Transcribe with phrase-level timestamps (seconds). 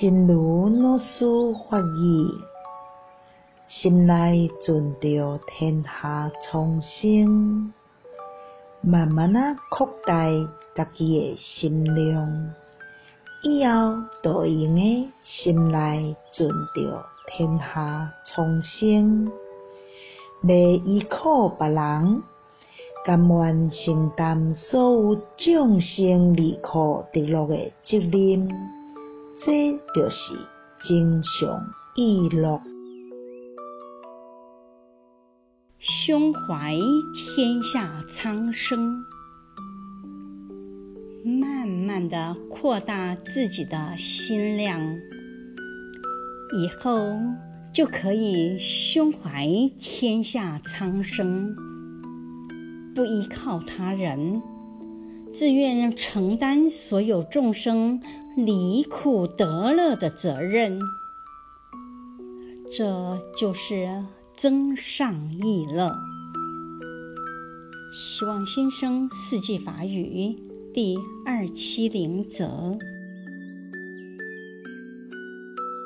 [0.00, 1.26] 真如老师
[1.68, 2.30] 法语，
[3.68, 7.70] 心内存着天下苍生，
[8.80, 10.24] 慢慢仔扩大
[10.74, 12.50] 家己的心量，
[13.42, 14.80] 以后就会用个
[15.22, 19.30] 心内存着天下苍生，
[20.42, 22.22] 袂依靠别人。
[23.04, 28.48] 甘愿承担所有众生离苦得乐的责任，
[29.94, 30.16] 就是
[30.84, 32.60] 真相意乐。
[35.78, 36.78] 胸怀
[37.14, 39.04] 天下苍生，
[41.24, 44.80] 慢慢的扩大自己的心量，
[46.52, 47.18] 以后
[47.72, 49.48] 就可以胸怀
[49.78, 51.56] 天下苍生。
[52.94, 54.42] 不依靠他人，
[55.40, 58.02] 自愿承担所有众生
[58.36, 60.78] 离苦得乐的责任，
[62.76, 64.04] 这就是
[64.36, 65.96] 增上意乐。
[67.90, 70.36] 希望新生四季法语
[70.74, 72.76] 第二七零则。